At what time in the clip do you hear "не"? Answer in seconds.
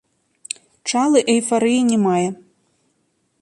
1.91-1.97